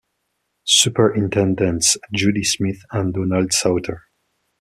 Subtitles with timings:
[0.65, 4.01] Superintendents Judy Smith and Donald Sauter.